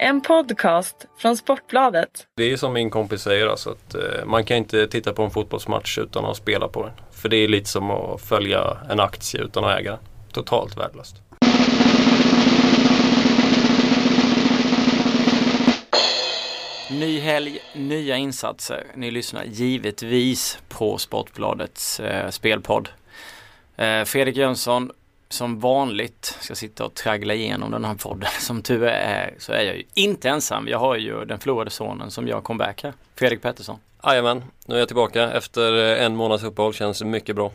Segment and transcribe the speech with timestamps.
[0.00, 2.26] En podcast från Sportbladet.
[2.36, 5.30] Det är som min kompis säger alltså att eh, man kan inte titta på en
[5.30, 6.92] fotbollsmatch utan att spela på den.
[7.12, 10.00] För det är lite som att följa en aktie utan att äga den.
[10.32, 11.16] Totalt värdelöst.
[16.90, 18.84] Ny helg, nya insatser.
[18.94, 22.88] Ni lyssnar givetvis på Sportbladets eh, spelpodd.
[23.76, 24.90] Eh, Fredrik Jönsson
[25.28, 28.28] som vanligt ska sitta och traggla igenom den här podden.
[28.40, 30.68] Som tur är så är jag ju inte ensam.
[30.68, 32.92] Jag har ju den förlorade sonen som gör comeback här.
[33.14, 33.78] Fredrik Pettersson.
[34.04, 36.74] Jajamän, nu är jag tillbaka efter en månads uppehåll.
[36.74, 37.52] Känns mycket bra.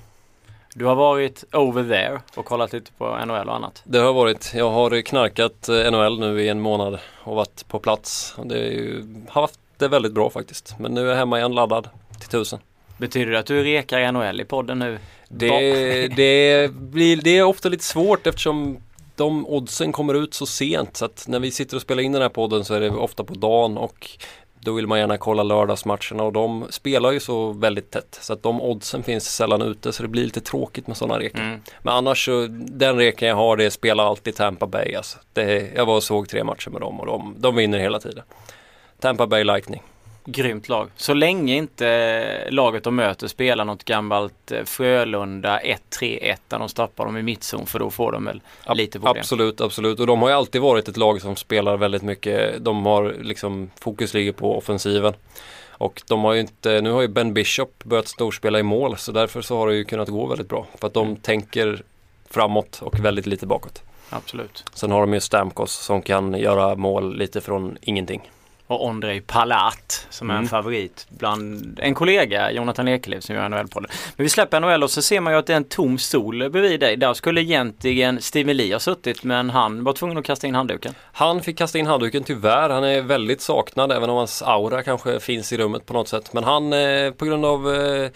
[0.75, 3.81] Du har varit over there och kollat lite på NHL och annat.
[3.83, 4.51] Det har varit.
[4.55, 8.35] Jag har knarkat eh, NHL nu i en månad och varit på plats.
[8.43, 10.75] Det ju, har haft det väldigt bra faktiskt.
[10.79, 12.59] Men nu är jag hemma igen laddad till tusen.
[12.97, 14.99] Betyder det att du rekar NHL i podden nu?
[15.37, 18.77] Det, det, blir, det är ofta lite svårt eftersom
[19.15, 22.21] de oddsen kommer ut så sent så att när vi sitter och spelar in den
[22.21, 24.09] här podden så är det ofta på dagen och
[24.59, 28.43] då vill man gärna kolla lördagsmatcherna och de spelar ju så väldigt tätt så att
[28.43, 31.43] de oddsen finns sällan ute så det blir lite tråkigt med sådana rekar.
[31.43, 31.61] Mm.
[31.81, 35.17] Men annars så den reken jag har det spelar alltid Tampa Bay alltså.
[35.33, 38.23] Det, jag var och såg tre matcher med dem och de, de vinner hela tiden.
[38.99, 39.81] Tampa Bay Lightning.
[40.25, 40.89] Grymt lag.
[40.95, 47.05] Så länge inte laget de möter spelar något gammalt eh, Frölunda 1-3-1 där de stoppar
[47.05, 49.19] dem i mittzon för då får de väl Ab lite problem.
[49.19, 49.99] Absolut, absolut.
[49.99, 52.65] Och de har ju alltid varit ett lag som spelar väldigt mycket.
[52.65, 55.13] De har liksom fokus ligger på offensiven.
[55.67, 59.11] Och de har ju inte, nu har ju Ben Bishop börjat storspela i mål så
[59.11, 60.67] därför så har det ju kunnat gå väldigt bra.
[60.79, 61.19] För att de mm.
[61.19, 61.83] tänker
[62.29, 63.81] framåt och väldigt lite bakåt.
[64.09, 64.65] Absolut.
[64.73, 68.29] Sen har de ju Stamkos som kan göra mål lite från ingenting
[68.67, 70.49] och Ondrej Palat som är en mm.
[70.49, 73.89] favorit bland en kollega, Jonathan Ekelöf som gör NHL-podden.
[74.15, 76.49] Men vi släpper NHL och så ser man ju att det är en tom stol
[76.49, 76.97] bredvid dig.
[76.97, 80.93] Där skulle egentligen Steven Lee ha suttit men han var tvungen att kasta in handduken.
[81.11, 82.69] Han fick kasta in handduken tyvärr.
[82.69, 86.33] Han är väldigt saknad även om hans aura kanske finns i rummet på något sätt.
[86.33, 88.09] Men han eh, på grund av eh,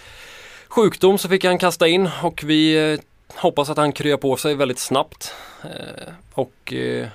[0.67, 2.99] sjukdom så fick han kasta in och vi eh,
[3.35, 5.33] hoppas att han kryar på sig väldigt snabbt.
[5.63, 7.07] Eh, och eh,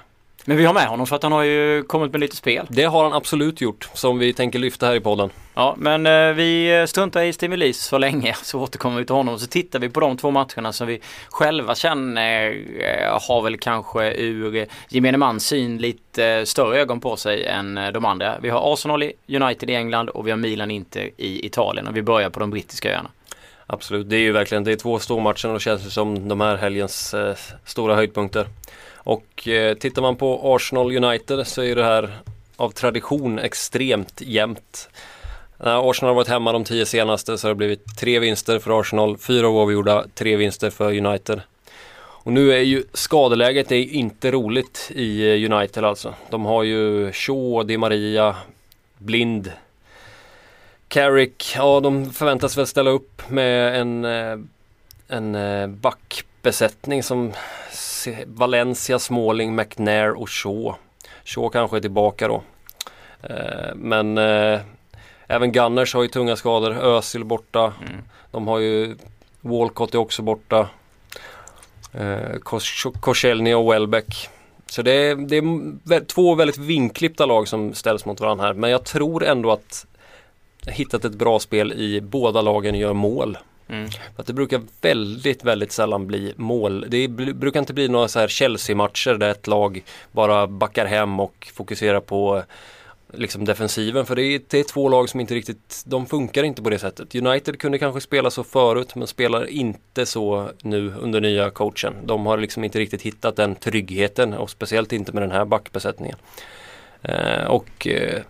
[0.44, 2.66] men vi har med honom för att han har ju kommit med lite spel.
[2.69, 5.30] Det har han absolut gjort som vi tänker lyfta här i podden.
[5.54, 9.38] Ja men eh, vi struntar i Stimulis så länge så återkommer vi till honom.
[9.38, 12.50] Så tittar vi på de två matcherna som vi själva känner
[12.81, 17.92] eh, har väl kanske ur gemene mans syn lite större ögon på sig än eh,
[17.92, 18.38] de andra.
[18.42, 22.02] Vi har Arsenal United i England och vi har Milan Inter i Italien och vi
[22.02, 23.10] börjar på de brittiska öarna.
[23.66, 26.56] Absolut, det är ju verkligen det är två stormatcher och det känns som de här
[26.56, 28.47] helgens eh, stora höjdpunkter.
[29.04, 32.18] Och eh, tittar man på Arsenal United så är det här
[32.56, 34.88] av tradition extremt jämnt.
[35.56, 38.80] När Arsenal har varit hemma de tio senaste så har det blivit tre vinster för
[38.80, 41.40] Arsenal, fyra oavgjorda, tre vinster för United.
[42.24, 46.14] Och nu är ju skadeläget är inte roligt i eh, United alltså.
[46.30, 48.36] De har ju Shaw, Di Maria,
[48.98, 49.52] Blind,
[50.88, 51.52] Carrick.
[51.56, 54.38] Ja, de förväntas väl ställa upp med en, eh,
[55.08, 57.32] en eh, backbesättning som
[58.26, 60.74] Valencia, Småling, McNair och Shaw.
[61.24, 62.42] Shaw kanske är tillbaka då.
[63.22, 64.60] Eh, men eh,
[65.26, 66.72] även Gunners har ju tunga skador.
[66.72, 67.72] Özil borta.
[67.80, 68.02] Mm.
[68.30, 68.96] De har ju
[69.40, 70.68] Walcott är också borta.
[71.92, 72.38] Eh,
[73.00, 74.28] Korselny och Welbeck.
[74.66, 78.54] Så det är, det är två väldigt vinklippta lag som ställs mot varandra här.
[78.54, 79.86] Men jag tror ändå att
[80.66, 83.38] hittat ett bra spel i båda lagen gör mål.
[83.68, 83.88] Mm.
[84.16, 86.86] Att det brukar väldigt, väldigt sällan bli mål.
[86.88, 91.48] Det brukar inte bli några så här Chelsea-matcher där ett lag bara backar hem och
[91.54, 92.42] fokuserar på
[93.12, 94.06] liksom defensiven.
[94.06, 96.78] För det är, det är två lag som inte riktigt, de funkar inte på det
[96.78, 97.14] sättet.
[97.14, 101.94] United kunde kanske spela så förut men spelar inte så nu under nya coachen.
[102.04, 106.16] De har liksom inte riktigt hittat den tryggheten och speciellt inte med den här backbesättningen.
[107.02, 108.22] Eh, och eh,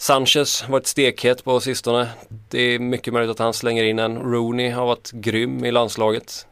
[0.00, 2.08] Sanchez har varit stekhet på sistone.
[2.48, 4.18] Det är mycket möjligt att han slänger in en.
[4.18, 6.46] Rooney har varit grym i landslaget.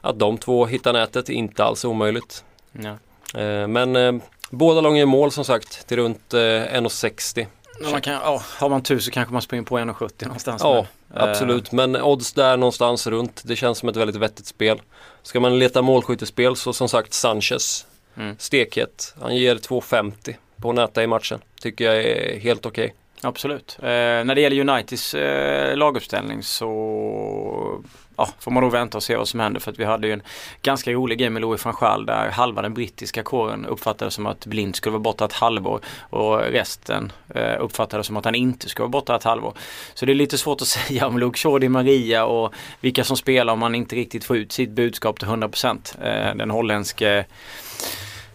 [0.00, 2.44] Att de två hittar nätet är inte alls omöjligt.
[2.72, 2.96] Ja.
[3.40, 4.14] Eh, men eh,
[4.50, 7.40] båda lagen gör mål som sagt till runt 1,60.
[7.40, 10.62] Eh, man kan, oh, har man tur så kanske man springer på 1,70 någonstans.
[10.64, 11.72] Ja, men, absolut.
[11.72, 13.42] Men odds där någonstans runt.
[13.44, 14.82] Det känns som ett väldigt vettigt spel.
[15.22, 17.86] Ska man leta målskyttespel så som sagt Sanchez.
[18.16, 18.36] Mm.
[18.38, 19.14] Stekhet.
[19.20, 21.40] Han ger 2,50 på att näta i matchen.
[21.60, 22.84] Tycker jag är helt okej.
[22.84, 22.96] Okay.
[23.28, 23.78] Absolut.
[23.82, 27.82] Eh, när det gäller Uniteds eh, laguppställning så
[28.16, 30.12] ja, får man nog vänta och se vad som händer för att vi hade ju
[30.12, 30.22] en
[30.62, 34.46] ganska rolig game med Louis van Gaal där halva den brittiska kåren uppfattade som att
[34.46, 35.80] Blind skulle vara borta ett halvår
[36.10, 39.54] och resten eh, uppfattade som att han inte skulle vara borta ett halvår.
[39.94, 43.52] Så det är lite svårt att säga om Luke Shaw, Maria och vilka som spelar
[43.52, 46.30] om man inte riktigt får ut sitt budskap till 100%.
[46.30, 47.24] Eh, den holländske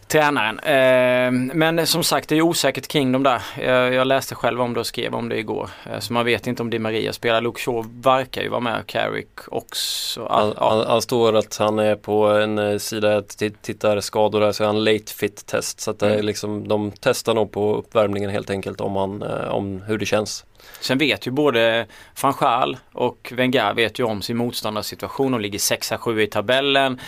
[0.09, 0.59] tränaren.
[0.59, 3.41] Eh, men som sagt det är osäkert kring dem där.
[3.61, 5.69] Jag, jag läste själv om det och skrev om det igår.
[5.85, 7.41] Eh, så man vet inte om Di Maria spelar.
[7.41, 8.83] Luke Shaw verkar ju vara med.
[8.87, 10.23] Carrick också.
[10.23, 13.21] Ah, han, han, han, står att han är på en eh, sida
[13.61, 15.79] tittar skador där så är han late fit test.
[15.79, 16.25] Så att det är mm.
[16.25, 20.45] liksom, de testar nog på uppvärmningen helt enkelt om, han, eh, om hur det känns.
[20.81, 21.85] Sen vet ju både
[22.21, 25.31] van och Wenger vet ju om sin motståndarsituation.
[25.31, 26.99] De ligger 6-7 i tabellen.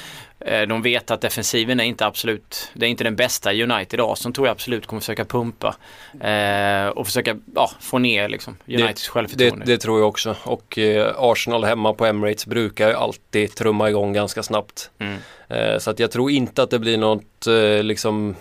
[0.45, 3.93] Eh, de vet att defensiven är inte absolut, det är inte den bästa i United
[3.93, 5.75] idag som tror jag absolut kommer försöka pumpa
[6.21, 9.65] eh, och försöka ja, få ner liksom, Uniteds det, självförtroende.
[9.65, 13.89] Det, det, tror jag också och eh, Arsenal hemma på Emirates brukar ju alltid trumma
[13.89, 14.91] igång ganska snabbt.
[14.99, 15.17] Mm.
[15.49, 18.35] Eh, så att jag tror inte att det blir något eh, liksom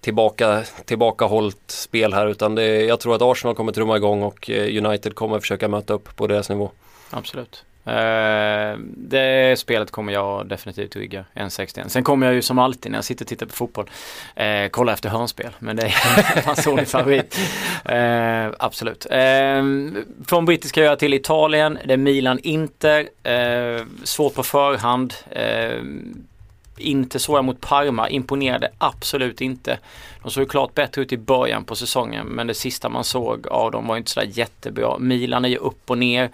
[0.00, 4.84] tillbaka, tillbakahållt spel här utan det, jag tror att Arsenal kommer trumma igång och eh,
[4.84, 6.70] United kommer försöka möta upp på deras nivå.
[7.10, 7.64] Absolut.
[7.86, 11.88] Uh, det spelet kommer jag definitivt rygga 1.61.
[11.88, 13.90] Sen kommer jag ju som alltid när jag sitter och tittar på fotboll
[14.40, 15.50] uh, kolla efter hörnspel.
[15.58, 15.94] Men det är
[16.36, 17.38] en personlig favorit.
[17.90, 19.06] Uh, absolut.
[20.26, 21.78] från brittiska öar till Italien.
[21.84, 23.08] Det är Milan-Inter.
[24.04, 25.14] svårt på förhand.
[26.80, 29.78] Inte så mot Parma, imponerade absolut inte.
[30.22, 33.46] De såg ju klart bättre ut i början på säsongen men det sista man såg
[33.46, 34.98] av dem var inte sådär jättebra.
[34.98, 36.30] Milan är ju upp och ner.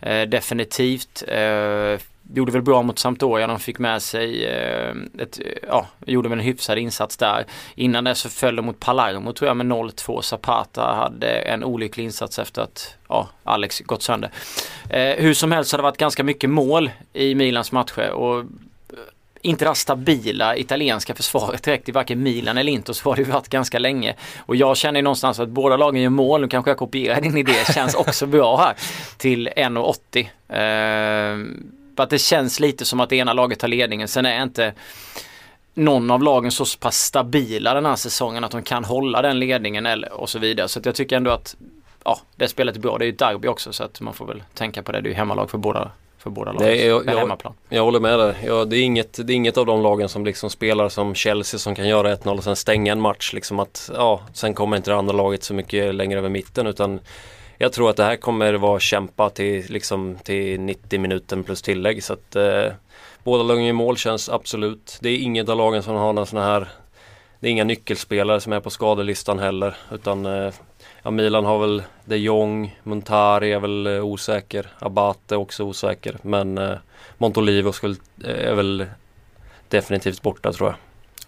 [0.00, 1.22] Eh, definitivt.
[1.28, 2.00] Eh,
[2.34, 3.46] gjorde väl bra mot Sampdoria.
[3.46, 7.44] De fick med sig eh, ett, eh, ja, gjorde väl en hyfsad insats där.
[7.74, 10.20] Innan det så föll de mot Palermo tror jag med 0-2.
[10.20, 14.30] Zapata hade en olycklig insats efter att ja, Alex gått sönder.
[14.90, 18.44] Eh, hur som helst så har det varit ganska mycket mål i Milans matcher och
[19.42, 23.22] inte det här stabila italienska försvaret direkt i varken Milan eller Inter så har det
[23.22, 24.14] ju varit ganska länge.
[24.46, 27.36] Och jag känner ju någonstans att båda lagen gör mål, nu kanske jag kopierar din
[27.36, 28.74] idé, känns också bra här
[29.16, 30.28] till 1,80.
[30.48, 31.38] Eh,
[31.96, 34.72] att det känns lite som att det ena laget tar ledningen, sen är inte
[35.74, 39.86] någon av lagen så pass stabila den här säsongen att de kan hålla den ledningen
[39.86, 40.68] eller, och så vidare.
[40.68, 41.56] Så jag tycker ändå att
[42.04, 42.98] ja, det spelet är bra.
[42.98, 45.00] Det är ju ett derby också så att man får väl tänka på det.
[45.00, 46.68] Det är ju hemmalag för båda för båda lagen.
[46.68, 48.34] Nej, jag, jag, jag, håller med dig.
[48.46, 51.58] Ja, det, är inget, det är inget av de lagen som liksom spelar som Chelsea
[51.58, 53.32] som kan göra 1-0 och sen stänga en match.
[53.32, 57.00] Liksom att, ja, sen kommer inte det andra laget så mycket längre över mitten utan
[57.58, 62.04] jag tror att det här kommer vara kämpa till, liksom, till 90 minuter plus tillägg.
[62.04, 62.72] Så att, eh,
[63.24, 64.98] båda lagen i mål känns absolut.
[65.00, 66.68] Det är inget av lagen som har någon sån här
[67.40, 69.76] Det är inga nyckelspelare som är på skadelistan heller.
[69.92, 70.52] Utan eh,
[71.02, 76.16] Ja, Milan har väl de Jong, Montari är väl eh, osäker, Abate är också osäker
[76.22, 76.78] men eh,
[77.18, 78.86] Montolivo skulle, eh, är väl
[79.68, 80.76] definitivt borta tror jag.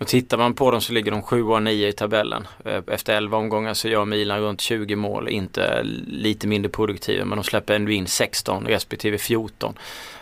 [0.01, 2.49] Och tittar man på dem så ligger de 7 och 9 i tabellen.
[2.65, 7.39] Eh, efter 11 omgångar så gör Milan runt 20 mål, inte lite mindre produktiva men
[7.39, 9.75] de släpper ändå in 16 respektive 14.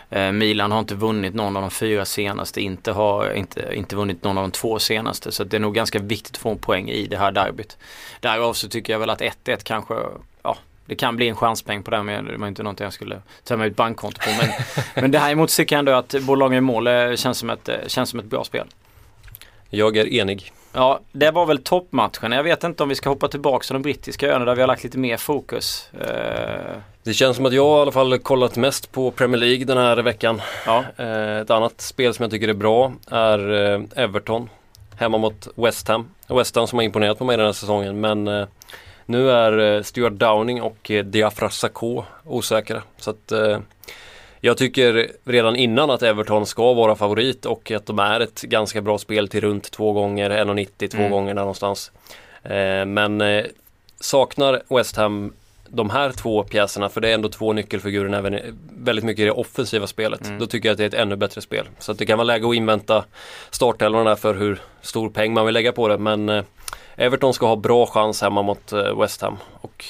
[0.09, 4.23] Eh, Milan har inte vunnit någon av de fyra senaste, inte har inte, inte vunnit
[4.23, 5.31] någon av de två senaste.
[5.31, 7.77] Så det är nog ganska viktigt att få en poäng i det här derbyt.
[8.19, 9.95] Därav så tycker jag väl att 1-1 kanske,
[10.43, 13.21] ja det kan bli en chanspeng på det men det var inte någonting jag skulle
[13.49, 14.29] med ett bankkonto på.
[14.41, 14.49] Men,
[15.01, 17.69] men det här emot tycker jag ändå att bolagen i mål eh, känns som, ett,
[17.87, 18.67] känns som ett bra spel.
[19.69, 20.51] Jag är enig.
[20.73, 22.31] Ja, det var väl toppmatchen.
[22.31, 24.67] Jag vet inte om vi ska hoppa tillbaka till de brittiska öarna där vi har
[24.67, 25.89] lagt lite mer fokus.
[25.93, 26.77] Uh...
[27.03, 29.97] Det känns som att jag i alla fall kollat mest på Premier League den här
[29.97, 30.41] veckan.
[30.65, 30.83] Ja.
[30.99, 34.49] Uh, ett annat spel som jag tycker är bra är uh, Everton.
[34.95, 36.09] Hemma mot West Ham.
[36.27, 38.47] West Ham som har imponerat på mig den här säsongen men
[39.05, 42.81] nu är Stuart Downing och Diafra Sakho osäkra.
[42.97, 43.31] Så att
[44.41, 48.81] jag tycker redan innan att Everton ska vara favorit och att de är ett ganska
[48.81, 51.11] bra spel till runt två gånger, 1,90 två mm.
[51.11, 51.91] gånger där någonstans.
[52.43, 53.45] Eh, men eh,
[53.99, 55.33] saknar West Ham
[55.69, 58.39] de här två pjäserna, för det är ändå två nyckelfigurer även
[58.73, 60.27] väldigt mycket i det offensiva spelet.
[60.27, 60.39] Mm.
[60.39, 61.69] Då tycker jag att det är ett ännu bättre spel.
[61.79, 63.05] Så det kan vara läge att invänta
[63.49, 65.97] startelvorna för hur stor peng man vill lägga på det.
[65.97, 66.43] Men eh,
[66.95, 69.37] Everton ska ha bra chans hemma mot eh, West Ham.
[69.61, 69.85] Och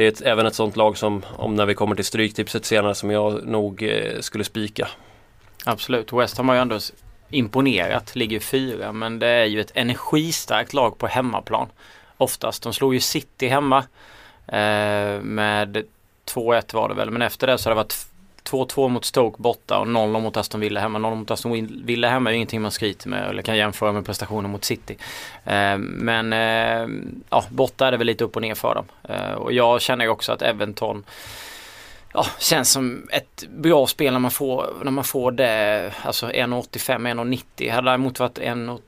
[0.00, 2.94] det är ett, även ett sånt lag som, om när vi kommer till stryktipset senare,
[2.94, 4.88] som jag nog eh, skulle spika.
[5.64, 6.78] Absolut, West Ham har ju ändå
[7.30, 11.68] imponerat, ligger fyra men det är ju ett energistarkt lag på hemmaplan.
[12.16, 13.78] Oftast, de slog ju City hemma
[14.46, 15.84] eh, med
[16.34, 18.06] 2-1 var det väl men efter det så har det varit
[18.50, 20.98] 2-2 mot Stoke borta och 0 mot Aston Villa hemma.
[20.98, 24.50] 0 mot Aston Villa hemma är ingenting man skryter med eller kan jämföra med prestationen
[24.50, 24.96] mot City.
[25.44, 28.84] Eh, men eh, ja, borta är det väl lite upp och ner för dem.
[29.08, 31.04] Eh, och jag känner ju också att Everton
[32.14, 37.14] ja, känns som ett bra spel när man får, när man får det, alltså 1,85,
[37.54, 37.70] 1,90.
[37.70, 38.78] Hade det däremot varit 1,45,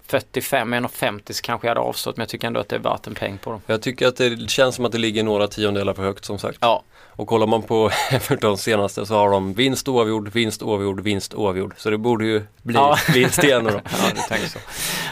[0.89, 3.15] 1,50 så kanske jag hade avstått men jag tycker ändå att det är värt en
[3.15, 3.61] peng på dem.
[3.67, 6.59] Jag tycker att det känns som att det ligger några tiondelar för högt som sagt.
[6.61, 6.83] Ja.
[7.17, 11.75] Och kollar man på Everton senaste så har de vinst oavgjord, vinst oavgjord, vinst oavgjord.
[11.77, 12.97] Så det borde ju bli Ja.
[13.15, 13.71] vinst igen då.
[13.85, 14.59] Ja, du tänker så.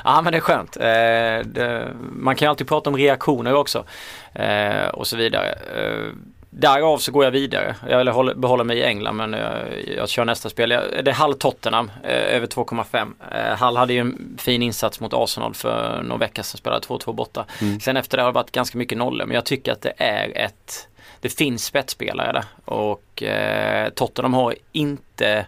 [0.04, 0.76] Ja, men det är skönt.
[0.76, 0.82] Eh,
[1.54, 3.84] det, man kan ju alltid prata om reaktioner också
[4.34, 5.52] eh, och så vidare.
[5.52, 6.12] Eh,
[6.52, 7.76] därav så går jag vidare.
[7.88, 9.52] Jag vill hålla, behålla mig i England men jag,
[9.96, 10.70] jag kör nästa spel.
[10.70, 13.12] Jag, det är Hall Tottenham eh, över 2,5.
[13.32, 17.12] Eh, Hall hade ju en fin insats mot Arsenal för några veckor sedan, spelade 2-2
[17.12, 17.44] borta.
[17.82, 20.36] Sen efter det har det varit ganska mycket nollor men jag tycker att det är
[20.44, 20.86] ett
[21.20, 25.46] det finns spetsspelare där och eh, Tottenham har inte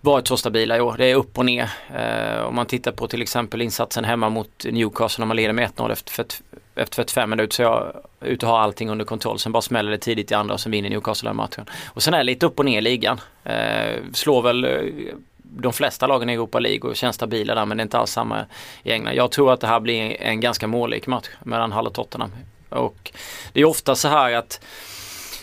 [0.00, 0.94] varit så stabila i år.
[0.98, 1.70] Det är upp och ner.
[1.94, 5.70] Eh, om man tittar på till exempel insatsen hemma mot Newcastle när man leder med
[5.70, 6.26] 1-0 efter,
[6.74, 9.38] efter 45 minuter så är jag ute och har allting under kontroll.
[9.38, 11.64] Sen bara smäller det tidigt i andra och sen vinner Newcastle den matchen.
[11.86, 13.20] Och sen är det lite upp och ner i ligan.
[13.44, 17.76] Eh, slår väl eh, de flesta lagen i Europa League och känns stabila där men
[17.76, 18.46] det är inte alls samma
[18.82, 19.14] i England.
[19.14, 22.30] Jag tror att det här blir en ganska målrik match mellan Hall och Tottenham.
[22.70, 23.12] Och
[23.52, 24.60] det är ofta så här att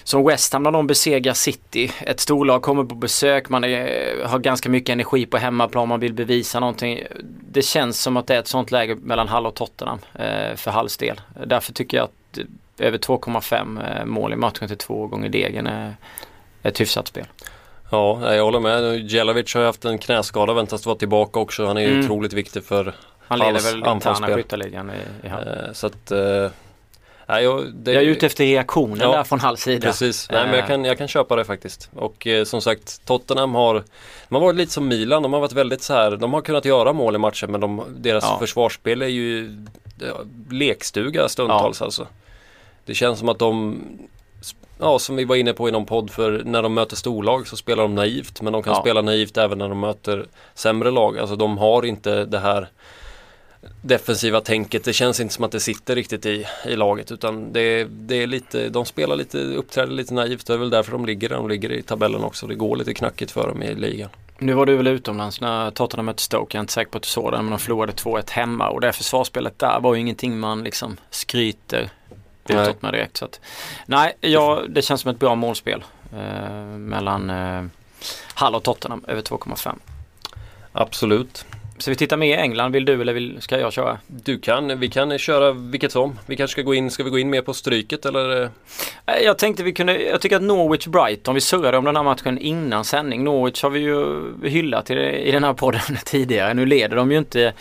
[0.03, 1.91] som West Ham när de besegrar City.
[2.00, 6.13] Ett storlag kommer på besök, man är, har ganska mycket energi på hemmaplan, man vill
[6.13, 7.03] bevisa någonting.
[7.51, 10.72] Det känns som att det är ett sånt läge mellan Hall och Tottenham eh, för
[10.72, 11.22] Halls del.
[11.46, 15.67] Därför tycker jag att eh, över 2,5 eh, mål i matchen till två gånger degen
[15.67, 15.96] är
[16.63, 17.25] ett hyfsat spel.
[17.91, 19.12] Ja, jag håller med.
[19.12, 21.65] Jelavic har ju haft en knäskada, väntas vara tillbaka också.
[21.65, 22.05] Han är ju Mm.
[22.05, 22.93] otroligt viktig för
[23.27, 24.89] Han leder väl interna skytteligan
[25.24, 25.48] i, i Hall.
[25.48, 26.12] eh, Så att...
[27.29, 29.88] Nej, jag, det, Jag är ute efter reaktionen Ja, där från Halls sida.
[29.88, 30.67] Precis, nej men jag Eh.
[30.67, 31.89] kan, jag kan köpa det faktiskt.
[31.96, 33.84] Och eh, som sagt Tottenham har
[34.29, 36.65] De har varit lite som Milan, de har varit väldigt så här De har kunnat
[36.65, 38.38] göra mål i matchen men de, deras Ja.
[38.39, 39.57] försvarsspel är ju
[40.00, 40.17] ja,
[40.51, 42.07] Lekstuga stundtals alltså
[42.86, 43.81] Det känns som att de
[44.79, 47.55] Ja som vi var inne på i någon podd för när de möter storlag så
[47.57, 48.79] spelar de naivt men de kan Ja.
[48.81, 51.17] spela naivt även när de möter sämre lag.
[51.19, 52.67] Alltså de har inte det här
[53.82, 54.84] defensiva tänket.
[54.84, 58.28] Det känns inte som att det sitter riktigt i, i laget utan det, det är
[58.28, 60.48] lite, de spelar lite, uppträder lite naivt.
[60.48, 62.48] Det är väl därför de ligger där de ligger i tabellen också.
[62.48, 64.10] Det går lite knackigt för dem i ligan.
[64.40, 66.58] Nu var du väl utomlands när Tottenham mötte Stoke.
[66.58, 68.82] Jag är inte säker på att du såg den men de förlorade 2-1 hemma och
[68.82, 71.90] det försvarsspelet där var ju ingenting man liksom skryter
[72.50, 73.18] utåt med direkt.
[73.18, 73.42] Så att,
[73.86, 75.84] nej, ja, det känns som ett bra målspel
[76.14, 77.64] eh, mellan eh,
[78.34, 79.76] Hall och Tottenham över 2,5.
[80.72, 81.46] Absolut.
[81.79, 82.72] Så vi tittar med i England.
[82.72, 83.98] Vill du eller vill, ska jag köra?
[84.07, 86.19] Du kan, vi kan köra vilket som.
[86.25, 88.41] Vi kanske ska gå in, ska vi gå in mer på stryket eller?
[88.43, 88.50] eh?
[89.05, 92.03] Eh, Jag tänkte vi kunde, jag tycker att Norwich Brighton, vi surrade om den här
[92.03, 93.24] matchen innan sändning.
[93.24, 96.53] Norwich har vi ju hyllat i, i den här podden tidigare.
[96.53, 97.53] Nu leder de ju inte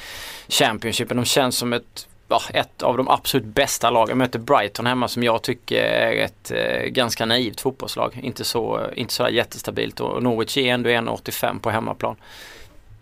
[0.49, 1.17] Championshipen.
[1.17, 4.19] De känns som ett, ja, ett av de absolut bästa lagen.
[4.19, 8.21] Möter Brighton hemma som jag tycker är ett eh, ganska naivt fotbollslag.
[8.23, 12.17] Inte så, inte så jättestabilt och Norwich är ändå 1,85 på hemmaplan.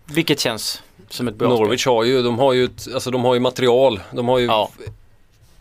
[0.07, 3.33] Vilket känns som ett bra Norwich har ju, de har ju, ett, alltså de har
[3.33, 3.99] ju material.
[4.11, 4.69] De har ju Ja.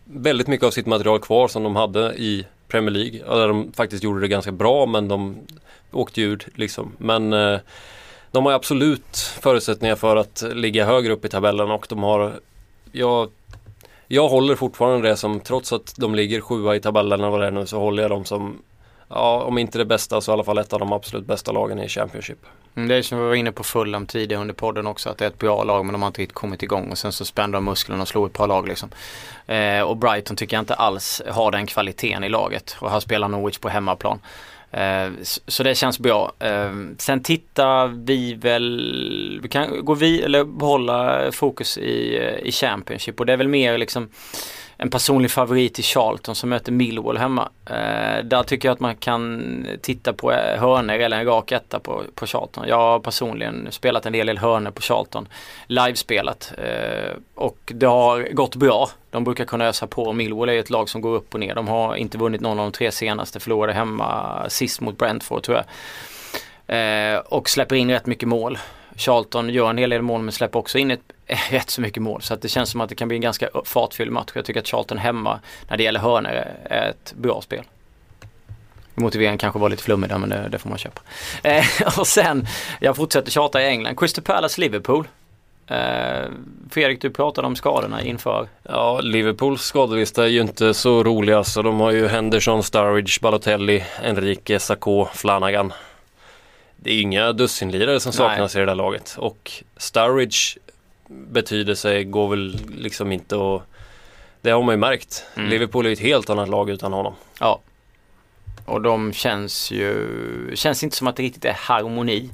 [0.04, 3.36] väldigt mycket av sitt material kvar som de hade i Premier League.
[3.38, 5.36] Där de faktiskt gjorde det ganska bra men de
[5.92, 6.92] åkte ut liksom.
[6.98, 7.58] Men eh,
[8.30, 12.32] de har absolut förutsättningar för att ligga högre upp i tabellen och de har
[12.92, 13.30] jag,
[14.08, 17.46] jag håller fortfarande det som trots att de ligger sjua i tabellen eller vad det
[17.46, 18.58] är nu så håller jag dem som
[19.08, 21.78] Ja, om inte det bästa så i alla fall ett av de absolut bästa lagen
[21.78, 22.38] i Championship.
[22.76, 25.24] Mm, Det är som vi var inne på Fulham tidigare under podden också att det
[25.24, 27.56] är ett bra lag men de har inte riktigt kommit igång och sen så spände
[27.56, 28.90] de musklerna och slog ett par lag liksom.
[29.46, 33.28] Eh, och Brighton tycker jag inte alls har den kvaliteten i laget och här spelar
[33.28, 34.18] Norwich på hemmaplan.
[34.70, 36.32] Eh, så, det känns bra.
[36.38, 42.52] Eh, sen tittar vi väl, vi kan gå vi eller behålla fokus i, eh, i
[42.52, 44.08] Championship och det är väl mer liksom
[44.76, 47.48] en personlig favorit i Charlton som möter Millwall hemma.
[47.66, 51.52] Eh, där tycker jag att man kan titta på eh, hörner hörnor eller en rak
[51.52, 52.68] etta på, på Charlton.
[52.68, 55.28] Jag har personligen spelat en del, del hörnor på Charlton.
[55.66, 56.52] Livespelat.
[56.58, 58.88] Eh, och det har gått bra.
[59.10, 60.12] De brukar kunna ösa på.
[60.12, 61.54] Millwall är ett lag som går upp och ner.
[61.54, 63.40] De har inte vunnit någon av de tre senaste.
[63.40, 65.66] Förlorade hemma sist mot Brentford tror jag.
[66.66, 68.58] Eh, och släpper in rätt mycket mål.
[68.96, 72.22] Charlton gör en hel del mål men släpper också in ett, rätt så mycket mål.
[72.22, 74.30] Så att det känns som att det kan bli en ganska fartfylld match.
[74.34, 76.30] Jag tycker att Charlton hemma när det gäller hörnor
[76.64, 77.64] är ett bra spel.
[78.94, 81.00] Motiveringen kanske var lite flummig där men det, det får man köpa.
[81.42, 81.64] Eh,
[81.98, 82.46] och sen,
[82.80, 83.98] jag fortsätter tjata i England.
[83.98, 85.08] Crystal Palace Liverpool.
[85.66, 86.28] Eh,
[86.70, 88.48] Fredrik du pratade om skadorna inför.
[88.62, 91.62] Ja, Liverpools skadelista är ju inte så rolig alltså.
[91.62, 95.72] De har ju Henderson, Sturridge, Balotelli, Enrique, Sakho, Flanagan.
[96.76, 98.16] Det är inga dussinlirare som Nej.
[98.16, 99.14] saknas i det där laget.
[99.18, 100.58] Och Sturridge
[101.08, 103.62] betyder sig går väl liksom inte att...
[104.40, 105.24] Det har man ju märkt.
[105.36, 105.50] Mm.
[105.50, 107.14] Liverpool är ett helt annat lag utan honom.
[107.40, 107.60] Ja.
[108.66, 110.08] Och de känns ju,
[110.54, 112.30] känns inte som att det riktigt är harmoni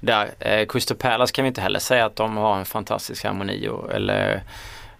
[0.00, 0.30] där.
[0.38, 3.92] Eh, Crystal Palace kan vi inte heller säga att de har en fantastisk harmoni och,
[3.92, 4.42] eller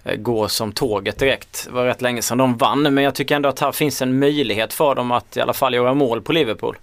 [0.04, 1.64] eh, går som tåget direkt.
[1.66, 4.18] Det var rätt länge sedan de vann men jag tycker ändå att här finns en
[4.18, 6.76] möjlighet för dem att i alla fall göra mål på Liverpool.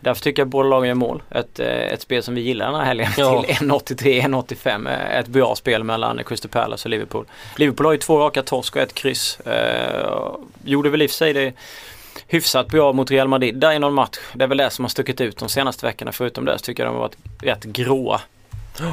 [0.00, 1.22] Därför tycker jag båda lagen gör mål.
[1.30, 3.42] Ett, eh, ett spel som vi gillar den här helgen ja.
[3.42, 5.10] till 1,83-1,85.
[5.10, 7.24] Ett bra spel mellan Crystal Palace och Liverpool.
[7.56, 9.40] Liverpool har ju två raka torsk och ett kryss.
[9.40, 10.30] Eh,
[10.64, 11.52] gjorde väl i och för sig det
[12.26, 14.18] hyfsat bra mot Real Madrid där i någon match.
[14.34, 16.12] Det är väl det som har stuckit ut de senaste veckorna.
[16.12, 18.20] Förutom det så tycker jag de har varit rätt gråa.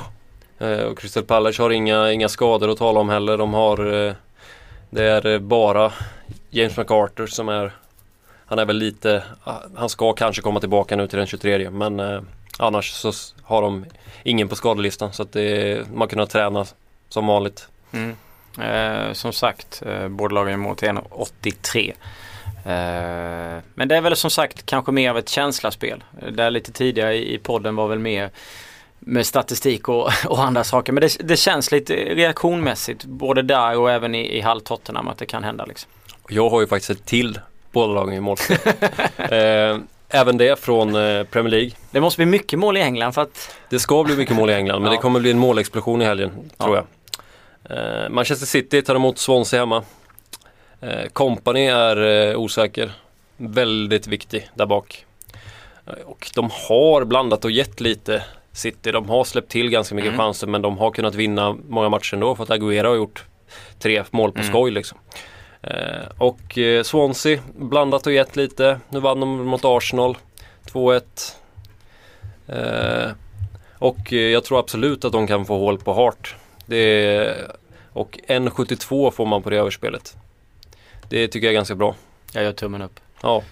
[0.60, 3.38] Eh, och Crystal Palace har inga, inga skador att tala om heller.
[3.38, 4.14] De har eh,
[4.90, 5.92] Det är bara
[6.50, 7.72] James McArthur som är
[8.46, 9.24] Han är väl lite
[9.76, 12.22] Han ska kanske komma tillbaka nu till den 23 men eh,
[12.58, 13.12] Annars så
[13.44, 13.86] har de
[14.24, 16.66] ingen på skadelistan så att det, man kunnat träna
[17.10, 17.68] som vanligt.
[17.92, 18.16] Mm.
[18.62, 21.94] Eh, som sagt, eh, båda lagen mot 1,83.
[22.66, 26.04] Eh, men det är väl som sagt kanske mer av ett känslaspel.
[26.32, 28.30] Där lite tidigare i podden var väl mer
[29.00, 30.94] med statistik och, och andra saker.
[30.94, 35.26] Men det, det, känns lite reaktionmässigt både där och även i, i Tottenham att det
[35.26, 35.66] kan hända.
[35.66, 35.92] Liksom.
[36.30, 37.40] Jag har ju faktiskt ett till
[37.76, 38.38] båda lagen i mål.
[39.18, 39.78] eh,
[40.10, 41.72] även det från eh, Premier League.
[41.92, 43.56] Det måste bli mycket mål i England för att...
[43.70, 44.98] Det ska bli mycket mål i England men ja.
[44.98, 46.84] det kommer bli en målexplosion i helgen tror ja.
[47.68, 47.78] jag.
[47.78, 49.84] Eh, Manchester City tar emot Swansea hemma.
[50.82, 52.92] Eh, Company är eh, osäker.
[53.38, 55.06] Väldigt viktig där bak.
[55.88, 58.92] Eh, och de har blandat och gett lite City.
[58.92, 60.20] De har släppt till ganska mycket mm.
[60.20, 63.24] chanser men de har kunnat vinna många matcher ändå för att Agüero har gjort
[63.80, 64.50] tre mål på mm.
[64.50, 64.98] skoj liksom.
[65.68, 68.80] Eh, och eh, Swansea blandat och gett lite.
[68.90, 70.18] Nu vann de mot Arsenal
[70.66, 71.02] 2-1.
[72.48, 73.12] Eh,
[73.74, 76.36] och jag tror absolut att de kan få hål på Hart.
[76.66, 77.36] Det
[77.94, 80.16] och 1,72 får man på det överspelet.
[81.10, 81.96] Det tycker jag är ganska bra.
[82.34, 83.00] Jag gör tummen upp.
[83.22, 83.44] Ja.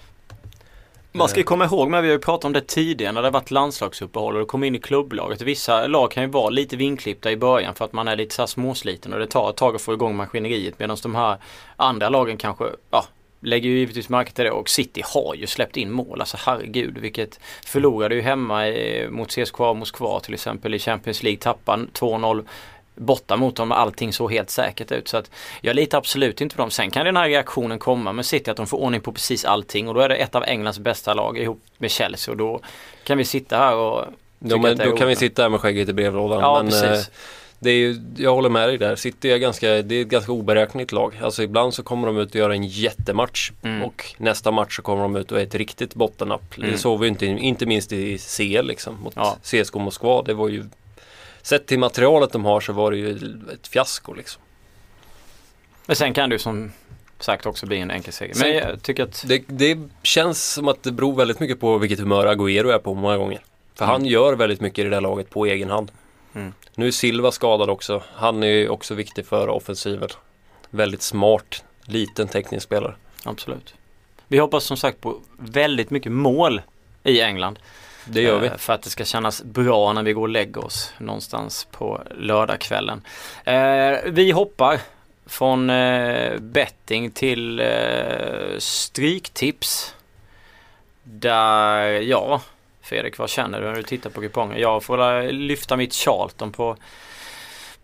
[1.16, 3.32] Man ska komma ihåg, men vi har ju pratat om det tidigare när det har
[3.32, 5.42] varit landslagsuppehåll och det kommer in i klubblaget.
[5.42, 8.46] Vissa lag kan ju vara lite vinklippta i början för att man är lite så
[8.46, 11.36] småsliten och det tar ett tag att få igång maskineriet medan de här
[11.76, 13.04] andra lagen kanske, ja,
[13.40, 16.20] lägger ju givetvis märke till det och City har ju släppt in mål.
[16.20, 21.40] Alltså herregud vilket förlorade ju hemma i, mot CSKA Moskva till exempel i Champions League.
[21.40, 22.44] Tappade 2-0
[22.94, 25.08] borta mot dem och allting såg helt säkert ut.
[25.08, 26.70] Så att jag litar absolut inte på dem.
[26.70, 29.88] Sen kan den här reaktionen komma med City att de får ordning på precis allting
[29.88, 32.60] och då är det ett av Englands bästa lag ihop med Chelsea och då
[33.04, 34.04] kan vi sitta här och
[34.46, 36.40] Ja, men då kan vi sitta här med skägget i brevlådan.
[36.40, 37.08] Ja, men, precis.
[37.08, 37.14] Eh,
[37.58, 38.96] det är ju, jag håller med dig där.
[38.96, 41.20] City är, ganska, det är ett ganska oberäkneligt lag.
[41.22, 43.82] Alltså ibland så kommer de ut och gör en jättematch mm.
[43.82, 46.58] och nästa match så kommer de ut och är ett riktigt bottennapp.
[46.58, 46.70] Mm.
[46.70, 49.36] Det såg vi inte, inte minst i CL liksom mot ja.
[49.42, 50.22] CSKA Moskva.
[50.22, 50.64] Det var ju
[51.46, 53.10] sett till materialet de har så var det ju
[53.52, 54.42] ett fiasko liksom.
[55.86, 56.72] Men sen kan ju som
[57.18, 58.34] sagt också bli en enkel seger.
[58.40, 59.24] Men jag tycker att...
[59.26, 62.94] Det, det, känns som att det beror väldigt mycket på vilket humör Agüero är på
[62.94, 63.40] många gånger.
[63.74, 63.92] För mm.
[63.92, 65.92] han gör väldigt mycket i det där laget på egen hand.
[66.34, 66.52] Mm.
[66.74, 68.02] Nu är Silva skadad också.
[68.14, 70.08] Han är ju också viktig för offensiven.
[70.70, 72.94] Väldigt smart, liten teknisk spelare.
[73.24, 73.74] Absolut.
[74.28, 76.62] Vi hoppas som sagt på väldigt mycket mål
[77.02, 77.58] i England.
[78.04, 78.46] Det gör vi.
[78.46, 82.02] Eh, för att det ska kännas bra när vi går och lägger oss någonstans på
[82.18, 83.02] lördagskvällen.
[83.44, 84.80] Eh, vi hoppar
[85.26, 87.62] från eh, betting till
[88.58, 89.94] stryktips.
[91.02, 92.40] Där, ja,
[92.82, 94.60] Fredrik vad känner du när du tittar på kupongen?
[94.60, 96.76] Jag får lyfta mitt Charlton på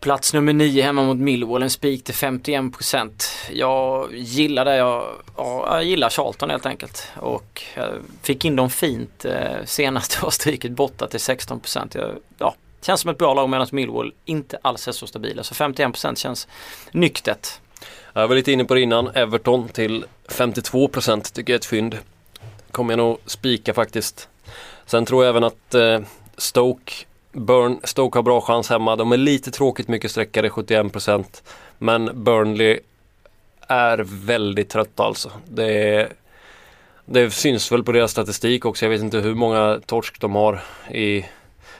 [0.00, 3.10] Plats nummer 9 hemma mot Millwall, en spik till 51%.
[3.52, 7.08] Jag gillar det, jag, ja, jag gillar Charlton helt enkelt.
[7.16, 7.88] Och jag
[8.22, 11.88] fick in dem fint eh, senast var stryket borta till 16%.
[11.92, 15.42] Jag, ja, känns som ett bra lag medan Millwall inte alls är så stabila.
[15.42, 16.48] Så 51% känns
[16.92, 17.48] nyktert.
[18.12, 21.98] Jag var lite inne på det innan, Everton till 52% tycker jag är ett fynd.
[22.70, 24.28] Kommer jag nog spika faktiskt.
[24.86, 26.00] Sen tror jag även att eh,
[26.36, 26.92] Stoke
[27.32, 28.96] Burn, Stoke har bra chans hemma.
[28.96, 31.24] De är lite tråkigt mycket sträckare, 71%.
[31.78, 32.80] Men Burnley
[33.60, 35.30] är väldigt trötta alltså.
[35.48, 36.08] Det,
[37.04, 38.84] det syns väl på deras statistik också.
[38.84, 41.24] Jag vet inte hur många torsk de har i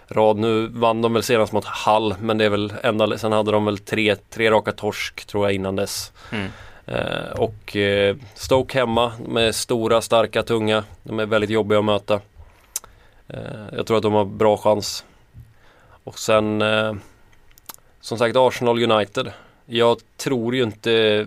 [0.09, 0.37] rad.
[0.37, 3.65] Nu vann de väl senast mot Hall men det är väl enda, sen hade de
[3.65, 6.13] väl tre, tre raka torsk tror jag innan dess.
[6.33, 6.49] Mm.
[6.87, 10.85] Eh, och eh, Stoke hemma med stora, starka, tunga.
[11.03, 12.21] De är väldigt jobbiga att möta.
[13.29, 13.41] Eh,
[13.77, 15.05] jag tror att de har bra chans.
[16.05, 16.95] Och sen eh,
[18.01, 19.33] som sagt Arsenal United.
[19.67, 21.27] Jag tror ju inte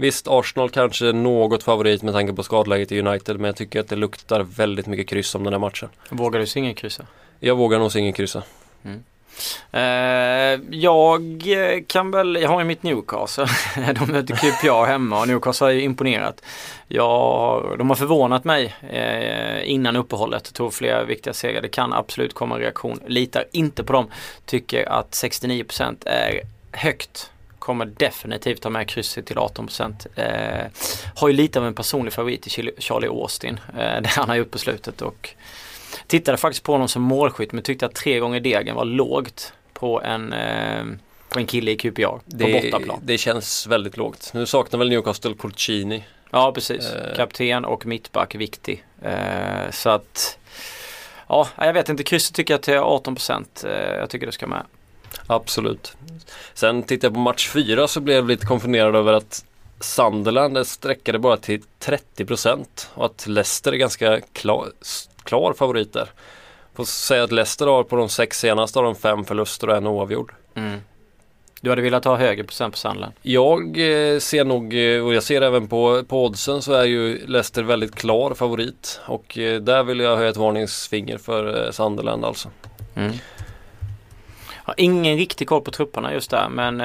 [0.00, 3.80] Visst, Arsenal kanske är något favorit med tanke på skadläget i United men jag tycker
[3.80, 5.88] att det luktar väldigt mycket kryss om den här matchen.
[6.10, 7.06] Vågar du singelkryssa?
[7.40, 8.42] Jag vågar nog singelkryssa.
[8.82, 9.04] Mm.
[9.72, 9.80] Eh,
[10.70, 11.42] jag
[11.86, 13.46] kan väl, jag har ju mitt Newcastle.
[13.94, 16.42] de möter QPR hemma och Newcastle har ju imponerat.
[16.88, 20.54] Jag, de har förvånat mig eh, innan uppehållet.
[20.54, 21.62] Tog flera viktiga segrar.
[21.62, 23.00] Det kan absolut komma en reaktion.
[23.06, 24.10] Litar inte på dem.
[24.46, 26.40] Tycker att 69% är
[26.72, 30.06] högt kommer definitivt ta med krysset till 18%.
[30.14, 30.66] Eh,
[31.14, 33.60] har ju lite av en personlig favorit i Charlie Austin.
[33.78, 35.30] Eh, det han har gjort på slutet och
[36.10, 40.02] tittade faktiskt på honom som målskytt men tyckte att tre gånger degen var lågt på
[40.02, 40.84] en eh,
[41.28, 43.00] på en kille i QPR på det, bortaplan.
[43.02, 44.30] Det känns väldigt lågt.
[44.34, 46.04] Nu saknar väl Newcastle Porcini.
[46.30, 46.92] Ja precis.
[46.92, 47.16] Eh.
[47.16, 48.84] Kapten och mittback viktig.
[49.02, 50.38] Eh, så att
[51.28, 52.02] Ja, jag vet inte.
[52.02, 53.64] Krysset tycker jag till 18%.
[53.64, 54.62] Eh, jag tycker det ska med.
[55.26, 55.96] Absolut.
[56.54, 59.44] Sen tittade jag på match 4 så blev jag lite konfunderad över att
[59.80, 64.68] Sunderland sträckade bara till 30% och att Leicester är ganska klar,
[65.24, 66.08] klar favorit där.
[66.74, 69.86] Får säga att Leicester har på de sex senaste har de fem förluster och en
[69.86, 70.34] oavgjord.
[70.54, 70.80] Mm.
[71.62, 73.12] Du hade velat ha högre procent på Sunderland?
[73.22, 77.26] Jag eh, ser nog, eh, och jag ser även på, på oddsen så är ju
[77.26, 79.00] Leicester väldigt klar favorit.
[79.06, 82.48] Och eh, där vill jag höja ett varningsfinger för eh, Sunderland alltså.
[82.94, 83.12] Mm.
[84.64, 86.80] Har ingen riktig koll på trupperna just där men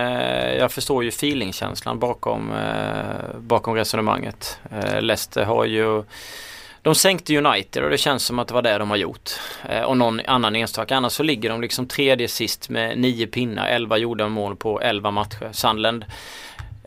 [0.59, 2.51] jag förstår ju feelingkänslan bakom,
[3.37, 4.59] bakom resonemanget.
[4.99, 6.03] Leicester har ju
[6.85, 9.31] de sänkte United och det känns som att det var det de har gjort.
[9.69, 10.95] Eh, och någon annan enstaka.
[10.95, 15.11] Annars så ligger de liksom tredje sist med nio pinnar, elva gjorda mål på elva
[15.11, 15.49] matcher.
[15.51, 16.05] Sandland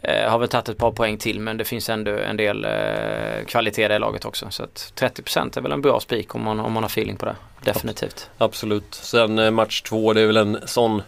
[0.02, 3.44] eh, har väl tagit ett par poäng till men det finns ändå en del eh,
[3.46, 4.46] kvalitet i det laget också.
[4.50, 7.26] Så att 30% är väl en bra spik om man, om man har feeling på
[7.26, 7.37] det.
[7.64, 8.30] Definitivt.
[8.38, 8.94] Absolut.
[8.94, 11.02] Sen eh, match två, det är väl en sån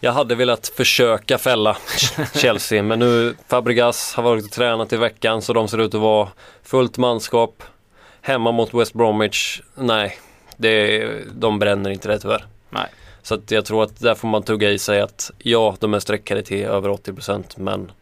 [0.00, 1.76] jag hade velat försöka fälla
[2.34, 6.00] Chelsea men nu Fabregas har varit och tränat i veckan så de ser ut att
[6.00, 6.28] vara
[6.62, 7.62] fullt manskap.
[8.22, 10.18] Hemma mot West Bromwich, nej.
[10.56, 12.44] Det, de bränner inte det tyvärr.
[12.70, 12.86] Nej.
[13.22, 15.98] Så att jag tror att där får man tugga i sig att ja, de är
[15.98, 17.92] sträckade till över 80% men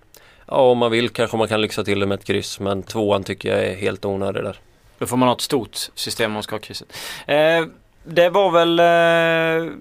[0.47, 3.25] ja, om man vill kanske man kan lyxa till det med ett kryss men tvåan
[3.25, 4.59] tycker jag är helt onödig där.
[4.99, 6.93] Då får man ha ett stort system om man ska ha krysset.
[7.27, 7.65] Eh,
[8.05, 9.73] det var väl eh,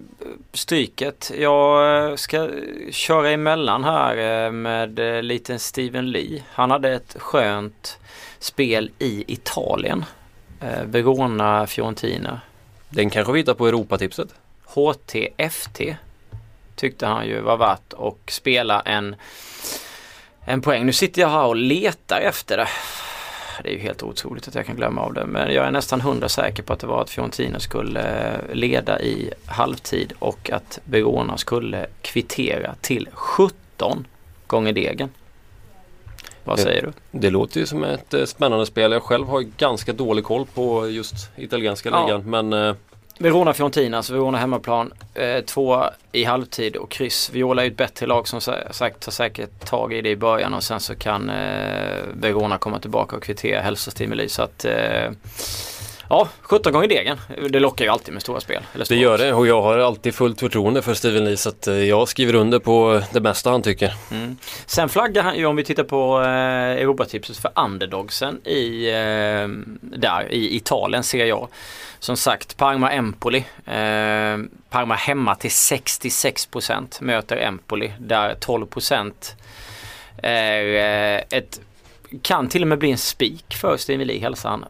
[0.54, 1.32] stryket.
[1.38, 2.50] Jag eh, ska
[2.92, 6.44] köra emellan här eh, med eh, liten Steven Lee.
[6.52, 8.00] Han hade ett skönt
[8.40, 10.06] spel i Italien.
[10.66, 12.42] Eh, Verona Fiorentina.
[12.90, 14.28] Den kanske vi hittar på Europatipset?
[14.66, 15.82] HTFT
[16.76, 19.16] tyckte han ju var värt att spela en,
[20.46, 20.86] en poäng.
[20.86, 22.68] Nu sitter jag här och letar efter det.
[23.64, 25.26] Det är ju helt otroligt att jag kan glömma av det.
[25.26, 29.02] Men jag är nästan hundra säker på att det var att Fiorentina skulle eh, leda
[29.02, 34.08] i halvtid och att Verona skulle kvittera till 17
[34.48, 35.10] gånger degen.
[36.46, 36.92] Vad säger du?
[37.12, 38.92] Det låter ju som ett eh, spännande spel.
[38.92, 42.24] Jag själv har ganska dålig koll på just italienska ligan.
[42.32, 42.42] Ja.
[42.42, 42.76] Men eh...
[43.18, 44.94] Verona Fiorentina, så Verona hemmaplan.
[45.14, 47.30] Eh, två i halvtid och kryss.
[47.34, 50.64] Viola är ett bättre lag som sagt tar säkert tag i det i början och
[50.64, 54.30] sen så kan eh, Verona komma tillbaka och kvittera hälsostimuli.
[54.30, 55.12] Så att eh,
[56.10, 57.18] Ja, 17 gånger degen.
[57.50, 58.64] Det lockar ju alltid med stora spel.
[58.90, 61.76] det gör det och jag har alltid fullt förtroende för Steven Lee så att eh,
[61.76, 63.94] jag skriver under på det mesta han tycker.
[64.12, 64.38] Mm.
[64.66, 69.48] Sen flaggar han ju om vi tittar på eh, Europatipset för underdogsen i, eh,
[69.82, 71.48] där i Italien ser jag.
[72.00, 73.38] Som sagt Parma Empoli.
[73.66, 74.38] Eh,
[74.70, 79.14] Parma hemma till 66% möter Empoli där 12%
[80.18, 81.60] är eh, ett
[82.22, 84.66] kan till och med bli en spik för Steven Lee hälsar han.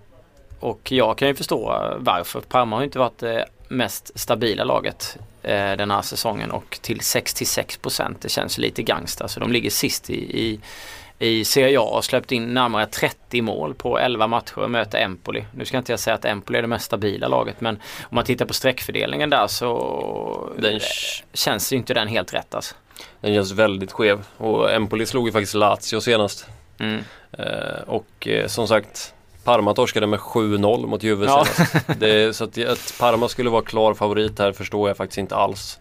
[0.59, 2.41] Och jag kan ju förstå varför.
[2.41, 7.79] Parma har inte varit det mest stabila laget eh, den här säsongen och till 66
[8.21, 9.27] det känns lite gangsta.
[9.27, 10.59] Så de ligger sist i, i,
[11.19, 15.45] i Serie A och släppt in närmare 30 mål på 11 matcher och möter Empoli.
[15.51, 18.25] Nu ska inte jag säga att Empoli är det mest stabila laget men om man
[18.25, 20.79] tittar på streckfördelningen där så den
[21.33, 22.75] känns ju inte den helt rätt alltså.
[23.21, 26.47] Den känns väldigt skev och Empoli slog ju faktiskt Lazio senast.
[26.77, 27.03] Mm.
[27.31, 29.14] Eh, och eh, som sagt
[29.45, 31.45] Parma torskade med 7-0 mot Juve ja.
[31.99, 35.79] det, Så att, att Parma skulle vara klar favorit här förstår jag faktiskt inte alls.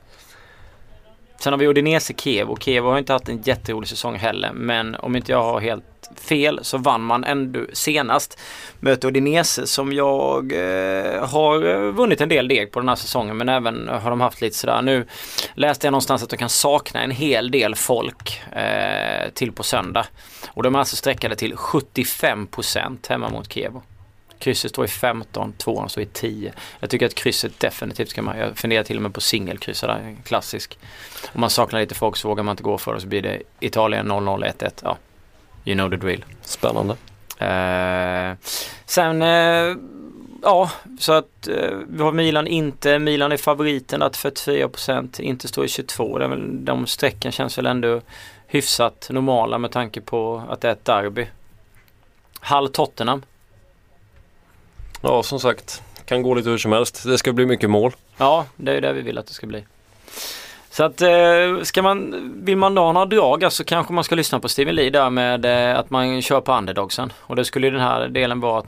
[1.45, 4.53] Sen har vi Udinese Kiev och Kiev har inte haft en jätterolig säsong heller.
[4.53, 5.85] Men om inte jag har helt
[6.17, 8.41] fel så vann man ändå senast.
[8.81, 13.37] Möter Udinese som jag eh, har eh, vunnit en del deg på den här säsongen
[13.37, 14.83] men även har de haft lite sådär.
[14.83, 15.07] Nu
[15.55, 20.07] läste jag någonstans att de kan sakna en hel del folk eh, till på söndag.
[20.49, 23.73] Och de är alltså sträckade till 75% hemma mot Kiev.
[24.45, 26.53] Krysset står i 15, tvåan står i 10.
[26.81, 30.17] Jag tycker att krysset definitivt ska man, jag funderar till och med på singelkryss där,
[30.25, 30.79] klassisk.
[31.33, 33.43] Om man saknar lite folk så vågar man inte gå för det så blir det
[33.61, 34.71] Italien 0-0-1-1.
[34.83, 34.97] Ja,
[35.65, 36.25] you know the drill.
[36.43, 36.95] Spännande.
[37.43, 38.37] Uh,
[38.87, 39.77] sen uh,
[40.43, 42.99] Ja, så att eh, vi har Milan inte.
[42.99, 46.19] Milan är favoriten att 44% inte står i 22.
[46.19, 48.01] Det är väl, de strecken känns väl ändå
[48.47, 51.27] hyfsat normala med tanke på att det är ett derby.
[52.41, 53.23] Hall Tottenham.
[55.01, 55.83] Ja, som sagt.
[56.05, 57.03] Kan gå lite hur som helst.
[57.05, 57.97] Det ska bli mycket mål.
[58.17, 59.65] Ja, det är ju det vi vill att det ska bli.
[60.75, 64.41] Så att eh, ska man, vill man ha några drag så kanske man ska lyssna
[64.41, 67.13] på Steven Lee där med eh, att man kör på underdogsen.
[67.21, 68.67] Och det skulle den här delen vara att,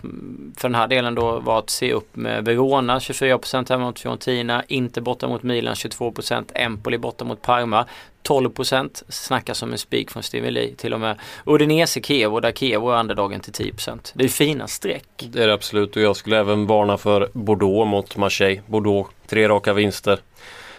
[0.56, 4.64] för den här delen då vara att se upp med Verona 24% hemma mot Fiorentina,
[4.68, 7.86] inte borta mot Milan 22%, Empoli borta mot Parma
[8.28, 12.90] 12% snackas som en spik från Steven Lee till och med Udinese Kevo där Kevo
[12.90, 14.12] är underdagen till 10%.
[14.14, 15.08] Det är fina streck.
[15.16, 18.62] Det är det absolut och jag skulle även varna för Bordeaux mot Marseille.
[18.66, 20.18] Bordeaux, tre raka vinster.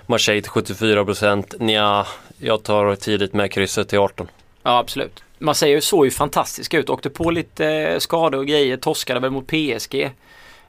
[0.10, 1.56] Marseille till 74 procent.
[1.60, 2.08] Nja,
[2.40, 4.28] jag tar tidigt med krysset till 18.
[4.64, 5.24] Ja absolut.
[5.40, 6.90] Marseille såg ju fantastisk ut.
[6.90, 8.78] Åkte på lite eh, skador och grejer.
[8.78, 9.96] Torskade väl mot PSG.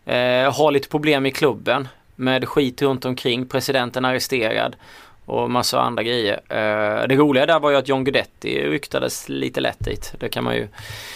[0.04, 1.88] Eh, har lite problem i klubben.
[2.16, 3.46] Med skit runt omkring.
[3.46, 4.76] Presidenten arresterad
[5.28, 6.34] och massa andra grejer.
[6.34, 10.14] Uh, det roliga där var ju att John Guidetti ryktades lite lätt dit.
[10.18, 10.68] Det kan man ju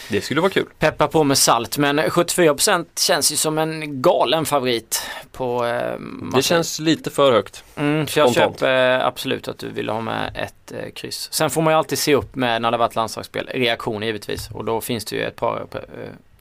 [0.09, 0.67] Det skulle vara kul.
[0.79, 6.01] Peppa på med salt men 74% känns ju som en galen favorit på uh,
[6.35, 7.65] Det känns lite för högt.
[7.77, 11.29] Mm, så jag köper uh, absolut att du vill ha med ett uh, kryss.
[11.33, 13.49] Sen får man ju alltid se upp med när det varit landslagsspel.
[13.55, 15.67] Reaktioner givetvis och då finns det ju ett par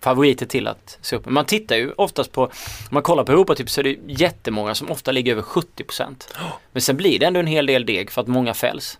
[0.01, 2.49] favoriter till att se upp Man tittar ju oftast på, om
[2.89, 6.15] man kollar på Europa typ så är det jättemånga som ofta ligger över 70%.
[6.71, 8.99] Men sen blir det ändå en hel del deg för att många fälls.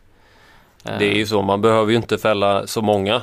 [0.83, 3.21] Det är ju så, man behöver ju inte fälla så många.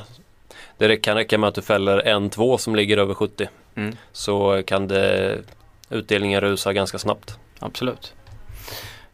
[0.77, 3.47] Det kan räcka med att du fäller en, två som ligger över 70.
[3.75, 3.95] Mm.
[4.11, 5.37] Så kan det
[5.89, 7.37] utdelningen rusa ganska snabbt.
[7.59, 8.13] Absolut.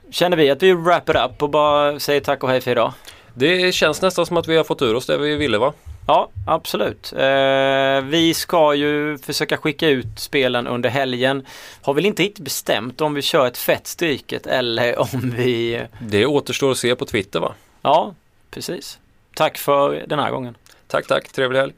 [0.10, 2.94] Känner vi att vi wrap it up och bara säger tack och hej för idag?
[3.34, 5.74] Det känns nästan som att vi har fått ur oss det vi ville va?
[6.08, 7.14] Ja, absolut.
[7.14, 11.46] Eh, vi ska ju försöka skicka ut spelen under helgen.
[11.82, 15.82] Har väl inte riktigt bestämt om vi kör ett fett stryket eller om vi...
[16.00, 17.54] Det återstår att se på Twitter va?
[17.82, 18.14] Ja,
[18.52, 19.00] precis.
[19.36, 20.58] Tack för den här gången.
[20.88, 21.32] Tack, tack.
[21.32, 21.74] Trevlig helg.